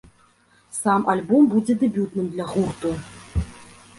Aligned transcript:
Сам 0.77 1.01
альбом 1.13 1.43
будзе 1.51 1.75
дэбютным 1.83 2.31
для 2.37 2.45
гурту. 2.53 2.95